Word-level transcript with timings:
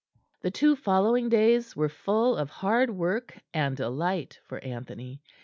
The 0.41 0.49
two 0.49 0.75
following 0.75 1.29
days 1.29 1.75
were 1.75 1.87
full 1.87 2.35
of 2.35 2.49
hard 2.49 2.89
work 2.89 3.37
and 3.53 3.77
delight 3.77 4.39
for 4.47 4.57
Anthony. 4.63 5.21